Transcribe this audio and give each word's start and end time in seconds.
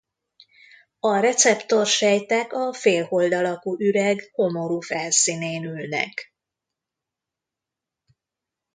A 0.99 1.19
receptor 1.19 1.85
sejtek 1.85 2.53
a 2.53 2.73
félhold 2.73 3.33
alakú 3.33 3.75
üreg 3.79 4.29
homorú 4.33 4.79
felszínén 4.81 5.63
ülnek. 5.63 6.33